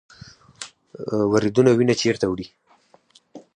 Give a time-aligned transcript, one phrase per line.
[1.31, 2.47] وریدونه وینه چیرته وړي؟